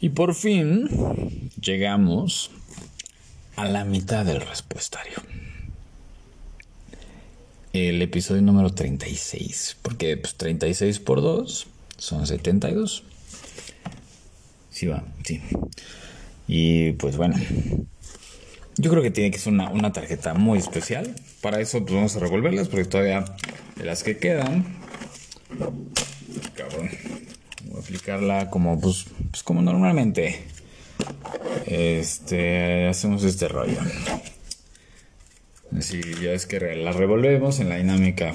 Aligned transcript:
Y 0.00 0.08
por 0.10 0.34
fin 0.34 1.50
llegamos 1.60 2.50
a 3.56 3.66
la 3.66 3.84
mitad 3.84 4.24
del 4.24 4.40
respuestario. 4.40 5.18
El 7.74 8.00
episodio 8.00 8.40
número 8.40 8.72
36, 8.72 9.76
porque 9.82 10.16
pues, 10.16 10.34
36 10.36 11.00
por 11.00 11.20
2 11.20 11.66
son 11.98 12.26
72. 12.26 13.04
Sí 14.70 14.86
va, 14.86 15.04
sí. 15.22 15.42
Y 16.48 16.92
pues 16.92 17.18
bueno, 17.18 17.36
yo 18.78 18.90
creo 18.90 19.02
que 19.02 19.10
tiene 19.10 19.30
que 19.30 19.38
ser 19.38 19.52
una, 19.52 19.92
tarjeta 19.92 20.32
muy 20.32 20.58
especial. 20.58 21.14
Para 21.42 21.60
eso 21.60 21.80
pues 21.80 21.94
vamos 21.94 22.16
a 22.16 22.20
revolverlas 22.20 22.68
porque 22.68 22.86
todavía 22.86 23.24
las 23.76 24.02
que 24.02 24.16
quedan... 24.16 24.64
Cabrón. 26.54 26.88
Aplicarla 27.80 28.50
como 28.50 28.78
pues, 28.80 29.06
pues 29.30 29.42
como 29.42 29.62
normalmente 29.62 30.44
este 31.66 32.88
hacemos 32.88 33.24
este 33.24 33.48
rollo. 33.48 33.78
Así 35.76 36.00
ya 36.22 36.32
es 36.32 36.46
que 36.46 36.58
la 36.76 36.92
revolvemos 36.92 37.60
en 37.60 37.68
la 37.68 37.76
dinámica 37.76 38.34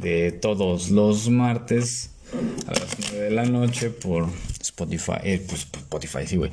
de 0.00 0.32
todos 0.32 0.90
los 0.90 1.28
martes 1.28 2.10
a 2.66 2.72
las 2.72 2.96
9 3.10 3.24
de 3.24 3.30
la 3.30 3.44
noche 3.44 3.90
por 3.90 4.28
Spotify, 4.60 5.12
eh, 5.24 5.44
pues 5.46 5.62
Spotify, 5.62 6.26
sí, 6.26 6.36
güey. 6.36 6.50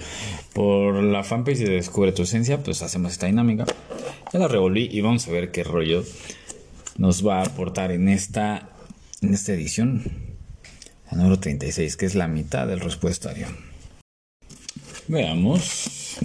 Por 0.53 1.03
la 1.03 1.23
fanpage 1.23 1.59
de 1.59 1.69
Descubre 1.69 2.11
tu 2.11 2.23
Esencia, 2.23 2.63
pues 2.63 2.81
hacemos 2.81 3.11
esta 3.11 3.27
dinámica. 3.27 3.65
Ya 4.33 4.39
la 4.39 4.47
revolví 4.47 4.89
y 4.91 5.01
vamos 5.01 5.27
a 5.27 5.31
ver 5.31 5.51
qué 5.51 5.63
rollo 5.63 6.03
nos 6.97 7.25
va 7.25 7.39
a 7.39 7.45
aportar 7.45 7.91
en 7.91 8.09
esta, 8.09 8.69
en 9.21 9.33
esta 9.33 9.53
edición, 9.53 10.03
la 11.11 11.17
número 11.17 11.39
36, 11.39 11.97
que 11.97 12.05
es 12.05 12.15
la 12.15 12.27
mitad 12.27 12.67
del 12.67 12.79
respuestario. 12.79 13.47
Veamos. 15.07 16.17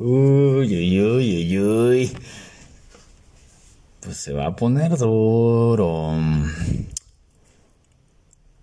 Uy, 0.00 0.76
uy, 0.76 1.00
uy, 1.00 1.36
uy, 1.36 1.58
uy. 1.58 2.12
Pues 4.00 4.16
se 4.16 4.32
va 4.32 4.46
a 4.46 4.56
poner 4.56 4.96
duro. 4.96 6.14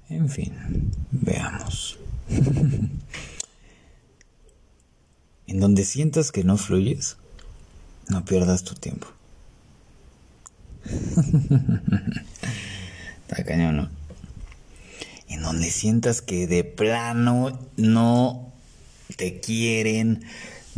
En 0.09 0.29
fin, 0.29 0.53
veamos. 1.11 1.99
en 5.47 5.59
donde 5.59 5.83
sientas 5.83 6.31
que 6.31 6.43
no 6.43 6.57
fluyes, 6.57 7.17
no 8.09 8.23
pierdas 8.25 8.63
tu 8.63 8.75
tiempo. 8.75 9.07
Está 13.27 13.43
cañón, 13.43 13.77
¿no? 13.77 13.89
En 15.27 15.41
donde 15.41 15.71
sientas 15.71 16.21
que 16.21 16.47
de 16.47 16.63
plano 16.63 17.59
no 17.77 18.53
te 19.17 19.39
quieren, 19.39 20.23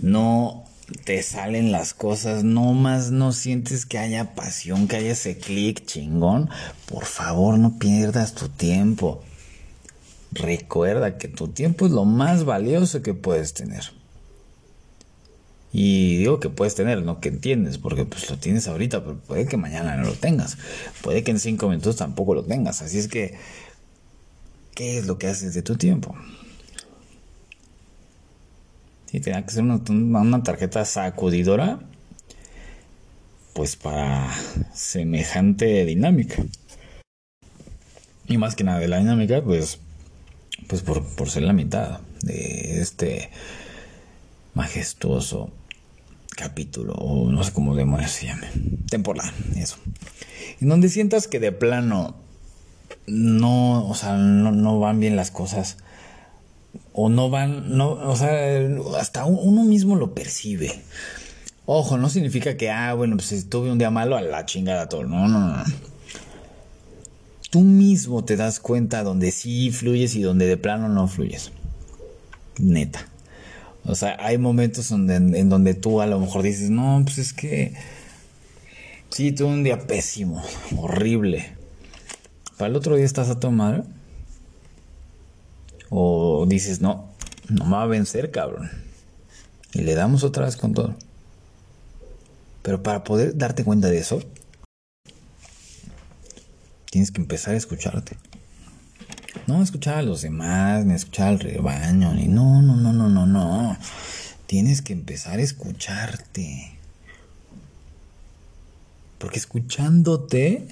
no 0.02 0.64
te 1.04 1.22
salen 1.22 1.72
las 1.72 1.94
cosas, 1.94 2.44
no 2.44 2.74
más 2.74 3.12
no 3.12 3.34
sientes 3.34 3.86
que 3.86 3.98
haya 3.98 4.36
pasión, 4.36 4.88
que 4.88 4.98
haya 4.98 5.12
ese 5.12 5.38
clic 5.38 5.86
chingón, 5.86 6.50
por 6.86 7.06
favor 7.06 7.60
no 7.60 7.78
pierdas 7.78 8.34
tu 8.34 8.48
tiempo. 8.48 9.24
Recuerda 10.32 11.18
que 11.18 11.28
tu 11.28 11.50
tiempo 11.50 11.86
es 11.86 11.92
lo 11.92 12.06
más 12.06 12.46
valioso 12.46 13.02
que 13.02 13.14
puedes 13.14 13.54
tener. 13.54 13.84
Y 15.80 16.18
digo 16.18 16.40
que 16.40 16.50
puedes 16.50 16.74
tener, 16.74 17.04
no 17.04 17.20
que 17.20 17.30
entiendes, 17.30 17.78
porque 17.78 18.04
pues 18.04 18.32
lo 18.32 18.38
tienes 18.40 18.68
ahorita, 18.68 19.04
pero 19.04 19.20
puede 19.20 19.46
que 19.46 19.58
mañana 19.58 19.96
no 19.96 20.08
lo 20.08 20.14
tengas. 20.14 20.58
Puede 21.04 21.24
que 21.24 21.30
en 21.30 21.40
cinco 21.40 21.70
minutos 21.70 21.98
tampoco 21.98 22.34
lo 22.34 22.44
tengas. 22.44 22.82
Así 22.82 22.98
es 22.98 23.08
que, 23.08 23.36
¿qué 24.74 24.98
es 24.98 25.06
lo 25.06 25.20
que 25.20 25.28
haces 25.28 25.54
de 25.54 25.62
tu 25.62 25.76
tiempo? 25.76 26.16
Sí, 29.06 29.20
tenía 29.20 29.46
que 29.46 29.52
ser 29.52 29.62
una, 29.62 29.80
una 30.20 30.42
tarjeta 30.42 30.84
sacudidora, 30.84 31.80
pues 33.54 33.76
para 33.76 34.34
semejante 34.74 35.86
dinámica. 35.86 36.44
Y 38.28 38.40
más 38.40 38.56
que 38.56 38.64
nada 38.64 38.80
de 38.80 38.88
la 38.88 38.98
dinámica, 38.98 39.44
pues 39.44 39.80
pues 40.68 40.82
por, 40.82 41.30
ser 41.30 41.44
la 41.44 41.54
mitad 41.54 42.00
de 42.24 42.82
este 42.82 43.30
majestuoso 44.56 45.52
capítulo, 46.38 46.94
o 46.94 47.30
no 47.30 47.44
sé 47.44 47.52
cómo 47.52 47.76
demonios 47.76 48.12
se 48.12 48.28
llame, 48.28 48.48
temporada, 48.90 49.34
eso. 49.58 49.76
En 50.62 50.70
donde 50.70 50.88
sientas 50.88 51.28
que 51.28 51.42
de 51.42 51.52
plano 51.52 52.16
no, 53.08 53.86
o 53.90 53.96
sea, 53.96 54.16
no, 54.16 54.80
van 54.80 55.02
bien 55.02 55.18
las 55.18 55.32
cosas, 55.32 55.78
o 56.94 57.10
no 57.10 57.30
van, 57.30 57.76
no, 57.76 57.90
o 57.90 58.16
sea, 58.16 58.60
hasta 58.98 59.26
uno 59.26 59.64
mismo 59.64 59.98
lo 59.98 60.14
percibe. 60.14 60.82
Ojo, 61.66 61.98
no 61.98 62.10
significa 62.10 62.56
que, 62.56 62.70
ah, 62.70 62.94
bueno, 62.94 63.18
pues 63.18 63.50
tuve 63.50 63.70
un 63.70 63.78
día 63.78 63.90
malo, 63.90 64.16
a 64.16 64.22
la 64.22 64.46
chingada 64.46 64.88
todo. 64.88 65.04
No, 65.04 65.28
no, 65.28 65.58
no 65.58 65.64
tú 67.50 67.62
mismo 67.62 68.24
te 68.24 68.36
das 68.36 68.60
cuenta 68.60 69.04
donde 69.04 69.32
sí 69.32 69.72
fluyes 69.72 70.16
y 70.16 70.22
donde 70.22 70.48
de 70.48 70.58
plano 70.58 70.90
no 70.90 71.08
fluyes. 71.08 71.52
Neta. 72.60 73.08
O 73.88 73.96
sea, 73.96 74.18
hay 74.20 74.38
momentos 74.38 74.90
donde, 74.90 75.16
en, 75.16 75.50
donde 75.50 75.74
tú 75.74 76.02
a 76.02 76.08
lo 76.08 76.20
mejor 76.20 76.44
dices, 76.44 76.70
no, 76.70 77.02
pues 77.06 77.18
es 77.20 77.32
que 77.32 77.74
sí, 79.10 79.32
tuve 79.32 79.48
un 79.48 79.64
día 79.64 79.88
pésimo, 79.88 80.44
horrible. 80.78 81.56
Para 82.58 82.70
el 82.70 82.76
otro 82.76 82.98
día 82.98 83.06
estás 83.06 83.30
a 83.30 83.40
tomar. 83.40 83.86
O 85.90 86.46
dices, 86.50 86.82
no, 86.82 87.10
no 87.48 87.64
me 87.64 87.72
va 87.72 87.84
a 87.84 87.88
vencer, 87.88 88.30
cabrón. 88.30 88.70
Y 89.74 89.84
le 89.84 89.96
damos 89.96 90.26
otra 90.26 90.44
vez 90.44 90.58
con 90.58 90.74
todo. 90.74 90.94
Pero 92.64 92.84
para 92.84 93.06
poder 93.06 93.38
darte 93.38 93.64
cuenta 93.64 93.88
de 93.88 94.00
eso, 94.00 94.22
tienes 96.92 97.12
que 97.12 97.22
empezar 97.22 97.54
a 97.54 97.58
escucharte. 97.58 98.18
No 99.48 99.64
escuchar 99.64 99.96
a 99.96 100.02
los 100.04 100.22
demás, 100.22 100.86
ni 100.86 100.94
escuchar 100.94 101.30
al 101.30 101.40
rebaño, 101.40 102.14
ni 102.14 102.28
no, 102.28 102.62
no, 102.62 102.76
no, 102.76 102.92
no, 102.92 103.08
no, 103.08 103.26
no. 103.26 103.78
Tienes 104.46 104.82
que 104.82 104.92
empezar 104.92 105.40
a 105.40 105.42
escucharte. 105.42 106.78
Porque 109.18 109.40
escuchándote, 109.40 110.68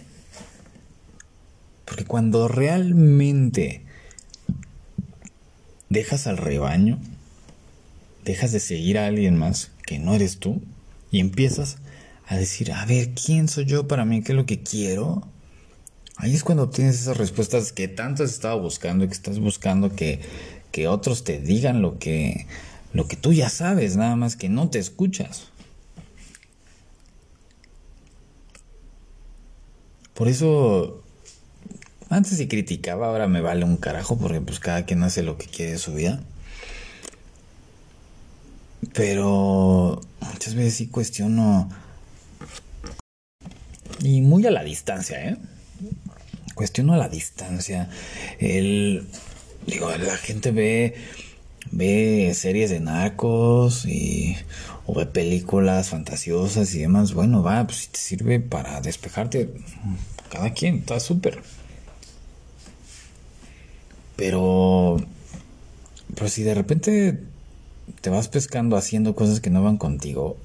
porque 1.85 2.03
cuando 2.03 2.49
realmente 2.49 3.85
dejas 5.89 6.27
al 6.27 6.35
rebaño, 6.35 6.99
dejas 8.25 8.51
de 8.51 8.59
seguir 8.59 8.97
a 8.97 9.05
alguien 9.05 9.37
más 9.37 9.71
que 9.85 9.99
no 9.99 10.13
eres 10.13 10.39
tú 10.39 10.61
y 11.11 11.21
empiezas 11.21 11.77
a 12.27 12.35
decir, 12.35 12.73
a 12.73 12.85
ver, 12.85 13.13
¿quién 13.13 13.47
soy 13.47 13.63
yo 13.63 13.87
para 13.87 14.03
mí? 14.03 14.21
¿Qué 14.21 14.33
es 14.33 14.35
lo 14.35 14.45
que 14.45 14.63
quiero? 14.63 15.25
Ahí 16.17 16.33
es 16.33 16.43
cuando 16.43 16.63
obtienes 16.63 16.99
esas 16.99 17.17
respuestas 17.17 17.73
que 17.73 17.87
tanto 17.87 18.23
has 18.23 18.31
estado 18.31 18.59
buscando 18.59 19.03
y 19.03 19.07
que 19.07 19.13
estás 19.13 19.39
buscando 19.39 19.95
que, 19.95 20.21
que 20.71 20.87
otros 20.87 21.23
te 21.23 21.39
digan 21.39 21.81
lo 21.81 21.99
que, 21.99 22.47
lo 22.93 23.07
que 23.07 23.17
tú 23.17 23.33
ya 23.33 23.49
sabes, 23.49 23.97
nada 23.97 24.15
más 24.15 24.35
que 24.35 24.47
no 24.47 24.69
te 24.69 24.79
escuchas. 24.79 25.49
Por 30.13 30.29
eso, 30.29 31.03
antes 32.09 32.37
si 32.37 32.47
criticaba, 32.47 33.07
ahora 33.07 33.27
me 33.27 33.41
vale 33.41 33.65
un 33.65 33.75
carajo, 33.75 34.17
porque 34.17 34.39
pues 34.39 34.61
cada 34.61 34.85
quien 34.85 35.03
hace 35.03 35.23
lo 35.23 35.37
que 35.37 35.47
quiere 35.47 35.73
de 35.73 35.77
su 35.77 35.93
vida. 35.93 36.23
Pero 38.93 39.99
muchas 40.21 40.55
veces 40.55 40.75
sí 40.75 40.87
cuestiono. 40.87 41.69
Y 43.99 44.21
muy 44.21 44.45
a 44.45 44.51
la 44.51 44.63
distancia, 44.63 45.21
¿eh? 45.29 45.37
Cuestiono 46.55 46.95
la 46.95 47.09
distancia. 47.09 47.89
El, 48.39 49.07
digo, 49.67 49.89
la 49.95 50.17
gente 50.17 50.51
ve, 50.51 50.95
ve 51.71 52.33
series 52.33 52.71
de 52.71 52.79
narcos 52.79 53.85
y, 53.85 54.35
o 54.87 54.95
ve 54.95 55.05
películas 55.05 55.89
fantasiosas 55.89 56.73
y 56.73 56.79
demás. 56.79 57.13
Bueno, 57.13 57.43
va, 57.43 57.65
pues 57.65 57.79
si 57.79 57.87
te 57.89 57.99
sirve 57.99 58.39
para 58.39 58.81
despejarte, 58.81 59.53
cada 60.31 60.51
quien, 60.53 60.77
está 60.77 60.99
súper. 60.99 61.43
Pero, 64.15 64.97
pero 66.15 66.29
si 66.29 66.43
de 66.43 66.53
repente 66.55 67.19
te 68.01 68.09
vas 68.09 68.29
pescando 68.29 68.77
haciendo 68.77 69.13
cosas 69.13 69.41
que 69.41 69.49
no 69.49 69.61
van 69.61 69.77
contigo, 69.77 70.37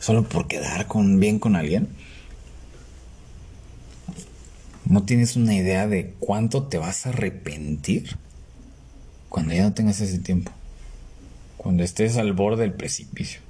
solo 0.00 0.24
por 0.24 0.48
quedar 0.48 0.86
con, 0.86 1.20
bien 1.20 1.38
con 1.38 1.54
alguien, 1.54 1.88
no 4.88 5.02
tienes 5.04 5.36
una 5.36 5.54
idea 5.54 5.86
de 5.86 6.14
cuánto 6.18 6.64
te 6.64 6.78
vas 6.78 7.04
a 7.04 7.10
arrepentir 7.10 8.16
cuando 9.28 9.52
ya 9.54 9.62
no 9.62 9.74
tengas 9.74 10.00
ese 10.00 10.18
tiempo. 10.18 10.50
Cuando 11.58 11.82
estés 11.82 12.16
al 12.16 12.32
borde 12.32 12.62
del 12.62 12.72
precipicio. 12.72 13.40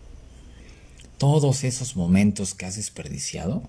Todos 1.16 1.62
esos 1.62 1.94
momentos 1.96 2.54
que 2.54 2.66
has 2.66 2.76
desperdiciado 2.76 3.62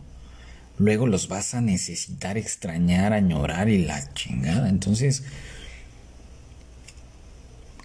luego 0.78 1.06
los 1.06 1.28
vas 1.28 1.54
a 1.54 1.62
necesitar 1.62 2.38
extrañar, 2.38 3.14
añorar 3.14 3.70
y 3.70 3.86
la 3.86 4.14
chingada. 4.14 4.70
Entonces, 4.70 5.24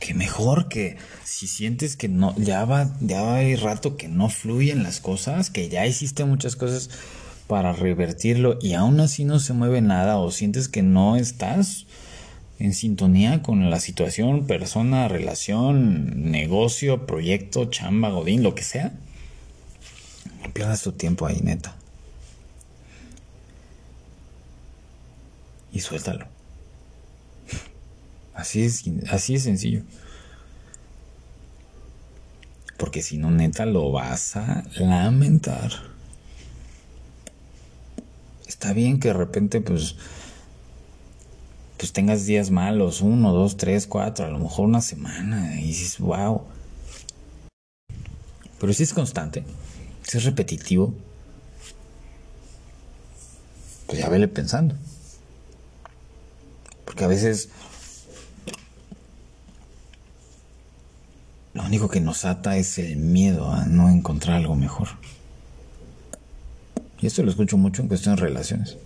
que 0.01 0.15
mejor 0.15 0.69
que 0.69 0.97
si 1.25 1.47
sientes 1.47 1.97
que 1.97 2.09
no, 2.09 2.35
ya 2.37 2.65
va, 2.65 2.97
ya 3.01 3.43
ir 3.43 3.61
rato 3.61 3.97
que 3.97 4.09
no 4.09 4.31
fluyen 4.31 4.83
las 4.83 5.01
cosas, 5.01 5.51
que 5.51 5.69
ya 5.69 5.87
hiciste 5.87 6.25
muchas 6.25 6.57
cosas 6.57 6.89
para 7.47 7.73
revertirlo 7.73 8.59
y 8.61 8.75
aún 8.75 9.01
así 9.01 9.25
no 9.25 9.39
se 9.39 9.53
mueve 9.53 9.81
nada 9.81 10.19
o 10.19 10.31
sientes 10.31 10.69
que 10.69 10.83
no 10.83 11.17
estás 11.17 11.87
en 12.59 12.73
sintonía 12.73 13.43
con 13.43 13.71
la 13.71 13.81
situación, 13.81 14.47
persona, 14.47 15.09
relación, 15.09 16.31
negocio, 16.31 17.07
proyecto, 17.07 17.67
chamba, 17.67 18.11
godín, 18.11 18.43
lo 18.43 18.55
que 18.55 18.63
sea, 18.63 18.93
no 20.43 20.53
pierdas 20.53 20.83
tu 20.83 20.93
tiempo 20.93 21.27
ahí, 21.27 21.41
neta. 21.43 21.77
Y 25.73 25.81
suéltalo. 25.81 26.27
Así 28.35 28.63
es, 28.63 28.85
así 29.11 29.35
es 29.35 29.43
sencillo. 29.43 29.83
Porque 32.79 33.03
si 33.03 33.19
no, 33.19 33.31
neta, 33.31 33.67
lo 33.67 33.91
vas 33.91 34.37
a 34.37 34.65
lamentar. 34.77 35.94
Está 38.65 38.73
bien 38.73 38.99
que 38.99 39.09
de 39.09 39.15
repente, 39.15 39.61
pues, 39.61 39.97
pues 41.77 41.93
tengas 41.93 42.25
días 42.25 42.51
malos, 42.51 43.03
uno, 43.03 43.31
dos, 43.31 43.59
tres, 43.59 43.87
cuatro, 43.87 44.25
a 44.25 44.31
lo 44.31 44.39
mejor 44.39 44.65
una 44.65 44.81
semana, 44.81 45.61
y 45.61 45.67
dices, 45.67 45.99
wow. 45.99 46.41
Pero 48.59 48.73
si 48.73 48.85
es 48.85 48.95
constante, 48.95 49.45
si 50.01 50.17
es 50.17 50.25
repetitivo, 50.25 50.95
pues 53.87 53.99
ya 53.99 54.09
vele 54.09 54.29
pensando. 54.29 54.75
Porque 56.87 57.05
a 57.05 57.09
veces 57.09 57.51
lo 61.53 61.65
único 61.65 61.91
que 61.91 62.01
nos 62.01 62.25
ata 62.25 62.57
es 62.57 62.79
el 62.79 62.97
miedo 62.97 63.53
a 63.53 63.67
no 63.67 63.91
encontrar 63.91 64.39
algo 64.39 64.57
mejor. 64.57 64.89
Y 67.05 67.07
esto 67.07 67.23
lo 67.23 67.29
escucho 67.29 67.59
mucho 67.59 67.83
en 67.83 67.89
cuestiones 67.89 68.19
de 68.19 68.27
relaciones. 68.29 68.79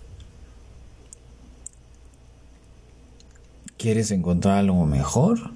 ¿Quieres 3.76 4.10
encontrar 4.10 4.58
algo 4.58 4.84
mejor? 4.86 5.52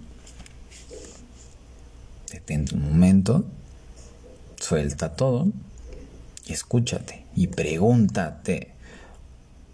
Detente 2.31 2.77
un 2.77 2.85
momento, 2.85 3.45
suelta 4.61 5.17
todo 5.17 5.49
y 6.47 6.53
escúchate 6.53 7.27
y 7.35 7.49
pregúntate, 7.49 8.69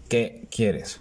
¿qué 0.09 0.47
quieres? 0.49 0.99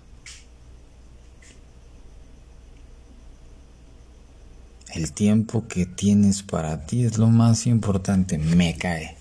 El 4.92 5.12
tiempo 5.12 5.66
que 5.68 5.86
tienes 5.86 6.42
para 6.42 6.84
ti 6.84 7.06
es 7.06 7.16
lo 7.16 7.28
más 7.28 7.66
importante, 7.66 8.36
me 8.36 8.76
cae. 8.76 9.16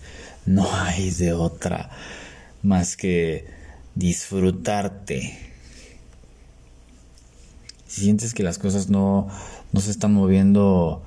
No 0.46 0.70
hay 0.76 1.12
de 1.12 1.32
otra 1.32 1.92
más 2.64 2.98
que 2.98 3.46
disfrutarte 3.96 5.48
si 7.88 8.02
sientes 8.02 8.34
que 8.34 8.44
las 8.44 8.60
cosas 8.60 8.90
no, 8.90 9.28
no 9.72 9.80
se 9.80 9.92
están 9.92 10.14
moviendo, 10.14 11.02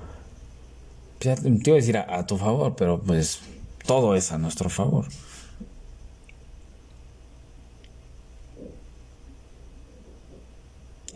pues, 1.20 1.40
te 1.42 1.48
iba 1.48 1.74
a 1.74 1.80
decir 1.80 1.98
a, 1.98 2.26
tu 2.26 2.38
favor, 2.38 2.74
pero 2.74 3.00
pues 3.02 3.40
todo 3.86 4.16
es 4.16 4.32
a 4.32 4.38
nuestro 4.38 4.70
favor. 4.70 5.06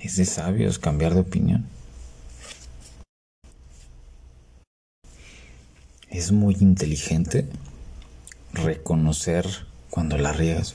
Es 0.01 0.17
de 0.17 0.27
sabios 0.27 0.79
cambiar 0.79 1.15
de 1.15 1.21
opinión. 1.21 1.67
Es 6.11 6.31
muy 6.31 6.57
inteligente 6.61 7.49
reconocer 8.53 9.47
cuando 9.95 10.19
la 10.19 10.33
riegas, 10.33 10.75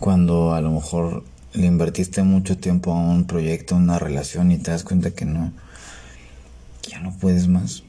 cuando 0.00 0.54
a 0.54 0.60
lo 0.60 0.72
mejor 0.72 1.22
le 1.52 1.66
invertiste 1.66 2.24
mucho 2.24 2.58
tiempo 2.58 2.92
a 2.92 2.96
un 2.96 3.28
proyecto, 3.28 3.76
a 3.76 3.78
una 3.78 4.00
relación 4.00 4.50
y 4.50 4.58
te 4.58 4.72
das 4.72 4.82
cuenta 4.82 5.12
que 5.12 5.24
no, 5.24 5.52
ya 6.82 6.98
no 6.98 7.16
puedes 7.16 7.46
más. 7.46 7.84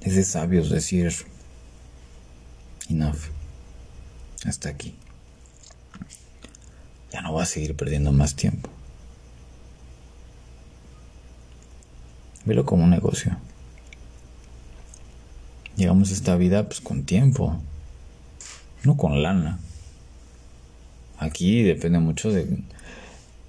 Es 0.00 0.16
de 0.16 0.24
sabios 0.24 0.68
decir, 0.68 1.12
enough, 2.90 3.20
hasta 4.44 4.68
aquí. 4.68 4.96
Ya 7.12 7.22
no 7.22 7.34
vas 7.34 7.50
a 7.50 7.52
seguir 7.52 7.76
perdiendo 7.76 8.10
más 8.10 8.34
tiempo. 8.34 8.68
Velo 12.44 12.66
como 12.66 12.82
un 12.82 12.90
negocio. 12.90 13.36
Llegamos 15.76 16.10
a 16.10 16.14
esta 16.14 16.34
vida 16.34 16.66
pues 16.66 16.80
con 16.80 17.04
tiempo, 17.04 17.60
no 18.84 18.96
con 18.96 19.22
lana. 19.22 19.58
Aquí 21.18 21.62
depende 21.62 21.98
mucho 21.98 22.30
de 22.30 22.46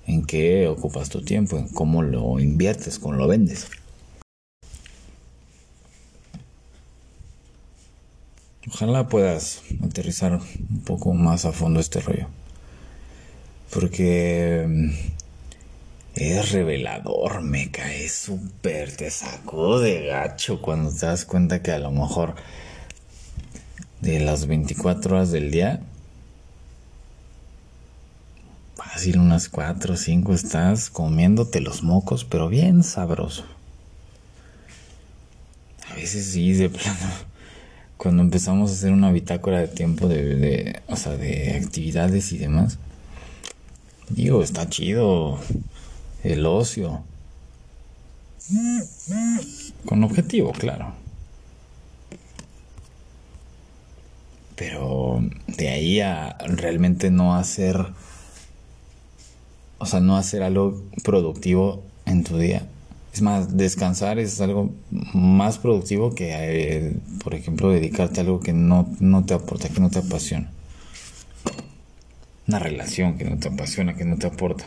en 0.08 0.26
qué 0.26 0.68
ocupas 0.68 1.10
tu 1.10 1.22
tiempo, 1.22 1.58
en 1.58 1.68
cómo 1.70 2.04
lo 2.04 2.40
inviertes, 2.40 3.00
cómo 3.00 3.16
lo 3.16 3.28
vendes. 3.28 3.68
Ojalá 8.68 9.08
puedas 9.08 9.62
aterrizar 9.84 10.34
un 10.34 10.82
poco 10.86 11.14
más 11.14 11.46
a 11.46 11.52
fondo 11.52 11.80
este 11.80 12.02
rollo. 12.02 12.28
Porque 13.72 14.66
mm, 14.68 14.90
es 16.16 16.52
revelador, 16.52 17.42
me 17.42 17.70
cae 17.72 18.10
súper, 18.10 18.96
te 18.96 19.12
sacó 19.12 19.80
de 19.80 20.08
gacho 20.08 20.62
cuando 20.62 20.92
te 20.92 21.06
das 21.06 21.26
cuenta 21.26 21.62
que 21.62 21.72
a 21.72 21.80
lo 21.80 21.92
mejor 21.92 22.36
de 24.06 24.20
las 24.20 24.46
24 24.46 25.16
horas 25.16 25.32
del 25.32 25.52
día 25.52 25.82
fácil 28.96 29.20
unas 29.20 29.50
cuatro 29.50 29.96
o 29.96 29.98
cinco 29.98 30.34
estás 30.34 30.90
comiéndote 30.90 31.60
los 31.60 31.84
mocos, 31.84 32.24
pero 32.24 32.48
bien 32.48 32.82
sabroso. 32.82 33.44
A 35.90 35.96
veces 35.96 36.28
sí, 36.28 36.54
de 36.54 36.70
plano. 36.70 36.98
Cuando 37.98 38.22
empezamos 38.22 38.72
a 38.72 38.74
hacer 38.74 38.94
una 38.94 39.12
bitácora 39.12 39.60
de 39.60 39.68
tiempo 39.68 40.08
de, 40.08 40.36
de, 40.36 40.82
o 40.88 40.96
sea, 40.96 41.18
de 41.18 41.60
actividades 41.62 42.32
y 42.32 42.38
demás, 42.38 42.78
digo, 44.08 44.44
está 44.44 44.70
chido 44.70 45.40
el 46.24 46.46
ocio. 46.46 47.04
Con 49.86 50.06
objetivo, 50.06 50.54
claro. 50.54 50.94
De 55.48 55.70
ahí 55.70 56.00
a 56.00 56.38
realmente 56.48 57.12
no 57.12 57.36
hacer 57.36 57.86
o 59.78 59.86
sea, 59.86 60.00
no 60.00 60.18
hacer 60.18 60.44
algo 60.44 60.82
productivo 61.04 61.84
en 62.06 62.24
tu 62.24 62.38
día. 62.38 62.68
Es 63.14 63.22
más, 63.22 63.56
descansar 63.56 64.20
es 64.20 64.42
algo 64.42 64.74
más 65.14 65.58
productivo 65.58 66.16
que, 66.16 66.32
eh, 66.34 66.98
por 67.24 67.34
ejemplo, 67.34 67.70
dedicarte 67.70 68.20
a 68.20 68.24
algo 68.24 68.40
que 68.40 68.52
no, 68.52 68.90
no 69.00 69.26
te 69.26 69.34
aporta, 69.34 69.70
que 69.70 69.80
no 69.80 69.90
te 69.90 70.00
apasiona. 70.00 70.52
Una 72.48 72.60
relación 72.60 73.18
que 73.18 73.26
no 73.26 73.38
te 73.38 73.48
apasiona, 73.48 73.96
que 73.96 74.06
no 74.06 74.18
te 74.18 74.28
aporta. 74.28 74.66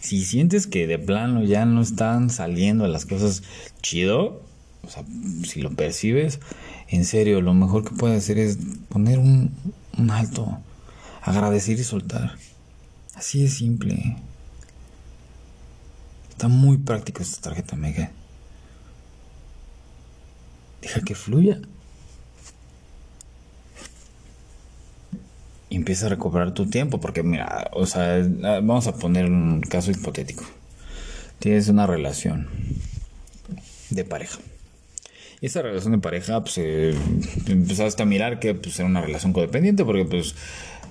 Si 0.00 0.24
sientes 0.24 0.66
que 0.66 0.86
de 0.86 0.98
plano 0.98 1.44
ya 1.44 1.64
no 1.64 1.80
están 1.80 2.28
saliendo 2.30 2.86
las 2.88 3.06
cosas 3.06 3.42
chido, 3.82 4.42
o 4.84 4.88
sea, 4.88 5.04
si 5.44 5.60
lo 5.62 5.70
percibes, 5.70 6.40
en 6.88 7.04
serio, 7.04 7.40
lo 7.40 7.54
mejor 7.54 7.84
que 7.84 7.94
puedes 7.94 8.22
hacer 8.22 8.38
es 8.38 8.58
poner 8.88 9.18
un, 9.18 9.52
un 9.96 10.10
alto 10.10 10.58
agradecer 11.22 11.78
y 11.78 11.84
soltar. 11.84 12.36
Así 13.14 13.42
de 13.42 13.48
simple. 13.48 14.16
Está 16.30 16.48
muy 16.48 16.78
práctica 16.78 17.22
esta 17.22 17.40
tarjeta 17.40 17.76
mega. 17.76 18.10
Deja 20.80 21.00
que 21.02 21.14
fluya. 21.14 21.60
Y 25.70 25.76
empieza 25.76 26.06
a 26.06 26.08
recuperar 26.10 26.52
tu 26.52 26.68
tiempo, 26.68 27.00
porque 27.00 27.22
mira, 27.22 27.70
o 27.72 27.86
sea, 27.86 28.18
vamos 28.60 28.86
a 28.88 28.96
poner 28.96 29.24
un 29.24 29.60
caso 29.62 29.90
hipotético. 29.90 30.44
Tienes 31.38 31.68
una 31.68 31.86
relación 31.86 32.48
de 33.90 34.04
pareja. 34.04 34.38
Esa 35.42 35.60
relación 35.60 35.92
de 35.92 35.98
pareja, 35.98 36.40
pues, 36.40 36.56
eh, 36.58 36.94
empezaste 37.48 38.00
a 38.00 38.06
mirar 38.06 38.38
que 38.38 38.54
pues, 38.54 38.78
era 38.78 38.88
una 38.88 39.00
relación 39.00 39.32
codependiente, 39.32 39.84
porque 39.84 40.04
pues 40.04 40.36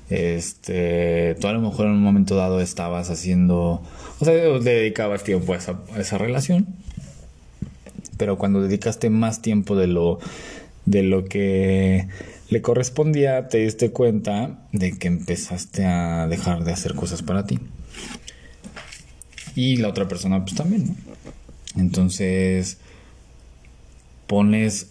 este, 0.09 1.37
tú 1.39 1.47
a 1.47 1.53
lo 1.53 1.61
mejor 1.61 1.85
en 1.85 1.93
un 1.93 2.03
momento 2.03 2.35
dado 2.35 2.59
estabas 2.59 3.09
haciendo, 3.09 3.81
o 4.19 4.25
sea, 4.25 4.33
dedicabas 4.33 5.23
tiempo 5.23 5.53
a 5.53 5.55
esa, 5.55 6.17
relación, 6.17 6.67
pero 8.17 8.37
cuando 8.37 8.61
dedicaste 8.61 9.09
más 9.09 9.41
tiempo 9.41 9.77
de 9.77 9.87
lo, 9.87 10.19
de 10.85 11.03
lo 11.03 11.23
que 11.23 12.09
le 12.49 12.61
correspondía, 12.61 13.47
te 13.47 13.59
diste 13.59 13.91
cuenta 13.91 14.67
de 14.73 14.97
que 14.99 15.07
empezaste 15.07 15.85
a 15.85 16.27
dejar 16.27 16.65
de 16.65 16.73
hacer 16.73 16.93
cosas 16.93 17.21
para 17.21 17.45
ti. 17.45 17.57
Y 19.55 19.77
la 19.77 19.87
otra 19.87 20.09
persona 20.09 20.43
pues 20.43 20.55
también, 20.55 20.87
¿no? 20.87 20.95
Entonces 21.81 22.79
pones 24.31 24.87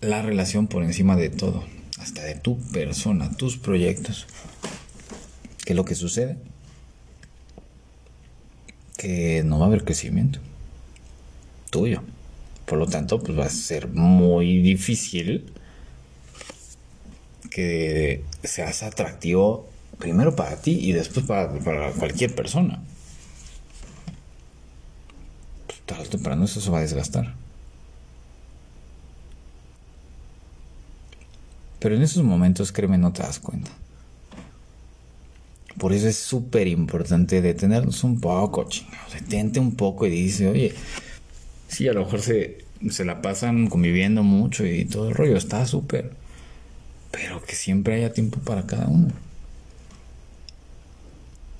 la 0.00 0.22
relación 0.22 0.66
por 0.66 0.82
encima 0.82 1.14
de 1.14 1.28
todo, 1.28 1.62
hasta 1.98 2.24
de 2.24 2.36
tu 2.36 2.58
persona, 2.72 3.30
tus 3.36 3.58
proyectos. 3.58 4.26
¿Qué 5.66 5.74
es 5.74 5.76
lo 5.76 5.84
que 5.84 5.94
sucede? 5.94 6.38
Que 8.96 9.42
no 9.44 9.58
va 9.58 9.66
a 9.66 9.68
haber 9.68 9.84
crecimiento 9.84 10.38
tuyo. 11.68 12.02
Por 12.64 12.78
lo 12.78 12.86
tanto, 12.86 13.22
pues 13.22 13.38
va 13.38 13.44
a 13.44 13.50
ser 13.50 13.88
muy 13.88 14.62
difícil 14.62 15.52
que 17.50 18.24
seas 18.42 18.82
atractivo 18.82 19.68
primero 19.98 20.34
para 20.34 20.62
ti 20.62 20.78
y 20.80 20.92
después 20.92 21.26
para, 21.26 21.92
cualquier 21.92 22.34
persona. 22.34 22.82
Pues, 25.66 25.80
tarde 25.84 26.44
eso 26.44 26.62
se 26.62 26.70
va 26.70 26.78
a 26.78 26.80
desgastar. 26.80 27.45
Pero 31.86 31.94
en 31.94 32.02
esos 32.02 32.24
momentos, 32.24 32.72
créeme, 32.72 32.98
no 32.98 33.12
te 33.12 33.22
das 33.22 33.38
cuenta. 33.38 33.70
Por 35.78 35.92
eso 35.92 36.08
es 36.08 36.16
súper 36.16 36.66
importante 36.66 37.40
detenernos 37.40 38.02
un 38.02 38.20
poco, 38.20 38.68
chingados. 38.68 39.12
Detente 39.12 39.60
un 39.60 39.76
poco 39.76 40.04
y 40.04 40.10
dice, 40.10 40.48
oye, 40.48 40.74
sí, 41.68 41.86
a 41.86 41.92
lo 41.92 42.04
mejor 42.04 42.22
se, 42.22 42.64
se 42.90 43.04
la 43.04 43.22
pasan 43.22 43.68
conviviendo 43.68 44.24
mucho 44.24 44.66
y 44.66 44.84
todo 44.84 45.10
el 45.10 45.14
rollo, 45.14 45.36
está 45.36 45.64
súper. 45.64 46.10
Pero 47.12 47.40
que 47.44 47.54
siempre 47.54 47.94
haya 47.94 48.12
tiempo 48.12 48.40
para 48.40 48.66
cada 48.66 48.88
uno. 48.88 49.12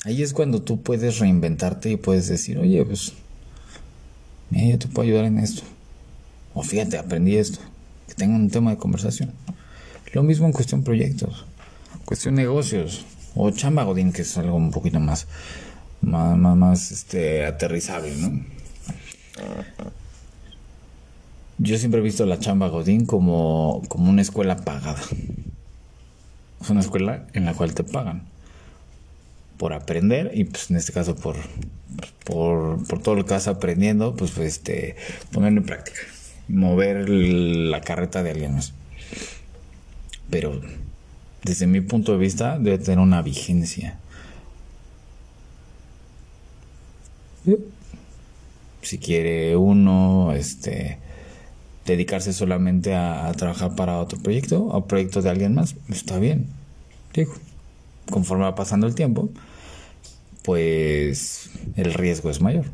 Ahí 0.03 0.25
es 0.25 0.33
cuando 0.33 0.61
tú 0.61 0.83
puedes 0.83 1.21
reinventarte 1.21 1.93
y 1.93 1.97
puedes 1.97 2.27
decir, 2.27 2.59
oye, 2.59 2.85
pues, 2.85 3.13
mira, 4.51 4.71
yo 4.71 4.79
te 4.81 4.89
puedo 4.89 5.07
ayudar 5.07 5.27
en 5.27 5.39
esto. 5.39 5.63
O 6.53 6.65
fíjate, 6.65 6.99
aprendí 6.99 7.37
esto. 7.37 7.61
Que 8.09 8.15
tengan 8.15 8.41
un 8.41 8.51
tema 8.51 8.73
de 8.73 8.77
conversación. 8.77 9.33
Lo 10.13 10.23
mismo 10.23 10.47
en 10.47 10.53
cuestión 10.53 10.83
proyectos, 10.83 11.45
cuestión 12.05 12.35
negocios 12.35 13.05
o 13.35 13.51
chamba 13.51 13.85
godín, 13.85 14.13
que 14.13 14.23
es 14.23 14.39
algo 14.39 14.57
un 14.57 14.71
poquito 14.71 15.01
más, 15.01 15.27
más, 16.01 16.37
más, 16.37 16.57
más 16.57 16.91
este, 16.91 17.45
aterrizable, 17.45 18.15
¿no? 18.17 18.57
Yo 21.59 21.79
siempre 21.79 22.01
he 22.01 22.03
visto 22.03 22.27
la 22.27 22.39
chamba 22.39 22.69
Godín 22.69 23.07
como, 23.07 23.83
como 23.89 24.11
una 24.11 24.21
escuela 24.21 24.57
pagada. 24.57 25.01
Es 26.61 26.71
una 26.71 26.81
escuela 26.81 27.27
en 27.33 27.47
la 27.47 27.55
cual 27.55 27.75
te 27.75 27.83
pagan 27.83 28.25
por 29.57 29.73
aprender 29.73 30.33
y 30.35 30.45
pues 30.45 30.71
en 30.71 30.77
este 30.77 30.93
caso 30.93 31.17
por, 31.17 31.37
por, 32.25 32.87
por 32.87 33.03
todo 33.03 33.15
lo 33.15 33.25
que 33.25 33.33
vas 33.33 33.49
aprendiendo, 33.49 34.15
pues 34.15 34.37
este, 34.37 34.97
ponerlo 35.33 35.61
en 35.61 35.67
práctica, 35.67 36.01
mover 36.49 37.09
la 37.09 37.81
carreta 37.81 38.23
de 38.23 38.33
alguien 38.33 38.55
más. 38.55 38.75
Pero 40.31 40.61
desde 41.45 41.67
mi 41.67 41.81
punto 41.81 42.13
de 42.13 42.19
vista 42.19 42.59
debe 42.59 42.79
tener 42.79 42.99
una 42.99 43.23
vigencia 43.23 43.99
si 48.83 48.99
quiere 48.99 49.57
uno 49.57 50.33
este 50.33 50.99
dedicarse 51.85 52.33
solamente 52.33 52.95
a, 52.95 53.33
trabajar 53.37 53.77
para 53.77 53.99
otro 53.99 54.19
proyecto 54.19 54.65
o 54.65 54.87
proyecto 54.87 55.23
de 55.23 55.31
alguien 55.31 55.55
más, 55.55 55.77
está 55.89 56.19
bien. 56.19 56.47
Digo, 57.15 57.33
conforme 58.11 58.45
va 58.45 58.57
pasando 58.57 58.89
el 58.89 58.95
tiempo, 58.97 59.31
pues 60.43 61.51
el 61.77 61.95
riesgo 61.95 62.31
es 62.31 62.41
mayor. 62.41 62.65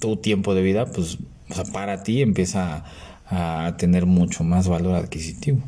Tu 0.00 0.16
tiempo 0.16 0.54
de 0.54 0.62
vida, 0.62 0.86
pues, 0.86 1.18
para 1.72 2.02
ti 2.02 2.22
empieza 2.22 2.84
a, 3.26 3.66
a 3.66 3.76
tener 3.76 4.06
mucho 4.06 4.44
más 4.44 4.66
valor 4.66 4.94
adquisitivo. 4.94 5.60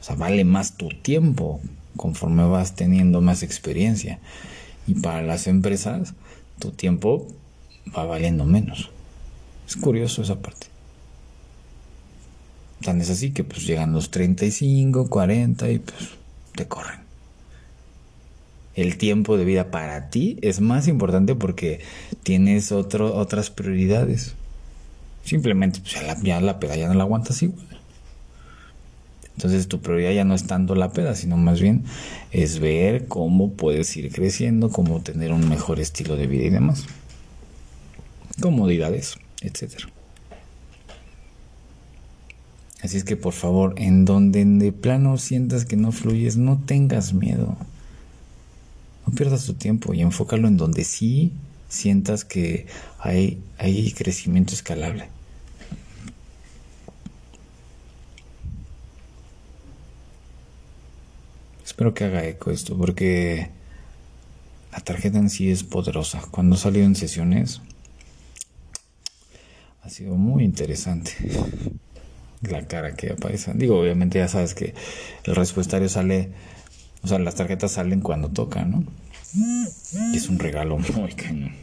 O 0.00 0.02
sea, 0.02 0.16
vale 0.16 0.44
más 0.44 0.76
tu 0.76 0.88
tiempo 0.88 1.60
conforme 1.96 2.44
vas 2.44 2.74
teniendo 2.74 3.20
más 3.20 3.42
experiencia. 3.42 4.18
Y 4.86 4.94
para 4.94 5.22
las 5.22 5.46
empresas, 5.46 6.14
tu 6.58 6.70
tiempo 6.70 7.26
va 7.96 8.04
valiendo 8.04 8.44
menos. 8.44 8.90
Es 9.68 9.76
curioso 9.76 10.22
esa 10.22 10.40
parte. 10.40 10.68
Tan 12.82 13.00
es 13.00 13.10
así 13.10 13.32
que 13.32 13.44
pues 13.44 13.66
llegan 13.66 13.92
los 13.92 14.10
35, 14.10 15.10
40 15.10 15.70
y 15.70 15.78
pues 15.80 16.10
te 16.54 16.66
corren. 16.66 17.00
El 18.74 18.96
tiempo 18.96 19.36
de 19.36 19.44
vida 19.44 19.70
para 19.70 20.08
ti 20.08 20.38
es 20.40 20.60
más 20.60 20.88
importante 20.88 21.34
porque 21.34 21.80
tienes 22.22 22.72
otras 22.72 23.50
prioridades. 23.50 24.34
Simplemente 25.24 25.80
pues, 25.80 25.94
ya, 25.94 26.02
la, 26.02 26.20
ya 26.22 26.40
la 26.40 26.58
no 26.88 26.94
la 26.94 27.02
aguantas 27.02 27.42
igual. 27.42 27.69
Entonces 29.36 29.68
tu 29.68 29.80
prioridad 29.80 30.12
ya 30.12 30.24
no 30.24 30.34
es 30.34 30.46
tanto 30.46 30.74
la 30.74 30.92
peda, 30.92 31.14
sino 31.14 31.36
más 31.36 31.60
bien 31.60 31.84
es 32.30 32.58
ver 32.58 33.06
cómo 33.06 33.52
puedes 33.52 33.96
ir 33.96 34.12
creciendo, 34.12 34.70
cómo 34.70 35.00
tener 35.00 35.32
un 35.32 35.48
mejor 35.48 35.80
estilo 35.80 36.16
de 36.16 36.26
vida 36.26 36.44
y 36.44 36.50
demás 36.50 36.86
comodidades, 38.40 39.16
etcétera. 39.42 39.86
Así 42.82 42.96
es 42.96 43.04
que 43.04 43.16
por 43.16 43.34
favor, 43.34 43.74
en 43.76 44.06
donde 44.06 44.44
de 44.44 44.72
plano 44.72 45.18
sientas 45.18 45.66
que 45.66 45.76
no 45.76 45.92
fluyes, 45.92 46.38
no 46.38 46.58
tengas 46.58 47.12
miedo. 47.12 47.56
No 49.06 49.14
pierdas 49.14 49.44
tu 49.44 49.54
tiempo 49.54 49.92
y 49.92 50.00
enfócalo 50.00 50.48
en 50.48 50.56
donde 50.56 50.84
sí 50.84 51.32
sientas 51.68 52.24
que 52.24 52.66
hay, 52.98 53.42
hay 53.58 53.92
crecimiento 53.92 54.54
escalable. 54.54 55.08
Espero 61.80 61.94
que 61.94 62.04
haga 62.04 62.26
eco 62.26 62.50
esto 62.50 62.76
porque 62.76 63.48
la 64.70 64.80
tarjeta 64.80 65.16
en 65.16 65.30
sí 65.30 65.50
es 65.50 65.64
poderosa. 65.64 66.20
Cuando 66.30 66.58
salió 66.58 66.84
en 66.84 66.94
sesiones, 66.94 67.62
ha 69.80 69.88
sido 69.88 70.14
muy 70.16 70.44
interesante 70.44 71.12
la 72.42 72.66
cara 72.68 72.94
que 72.96 73.12
aparece. 73.12 73.54
Digo, 73.54 73.80
obviamente 73.80 74.18
ya 74.18 74.28
sabes 74.28 74.52
que 74.52 74.74
el 75.24 75.34
respuestario 75.34 75.88
sale, 75.88 76.28
o 77.02 77.08
sea, 77.08 77.18
las 77.18 77.36
tarjetas 77.36 77.72
salen 77.72 78.02
cuando 78.02 78.28
tocan, 78.28 78.70
¿no? 78.72 78.84
Y 80.12 80.18
es 80.18 80.28
un 80.28 80.38
regalo 80.38 80.76
muy 80.76 81.14
cañón. 81.14 81.54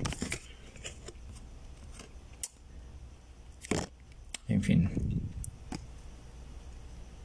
En 4.48 4.64
fin, 4.64 4.90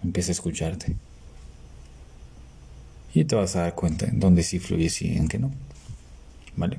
empieza 0.02 0.30
a 0.30 0.32
escucharte. 0.32 0.94
Y 3.14 3.24
te 3.24 3.34
vas 3.34 3.56
a 3.56 3.62
dar 3.62 3.74
cuenta 3.74 4.06
en 4.06 4.20
dónde 4.20 4.42
sí 4.42 4.58
fluye 4.58 4.90
y 5.00 5.16
en 5.16 5.28
qué 5.28 5.38
no. 5.38 5.50
¿Vale? 6.56 6.78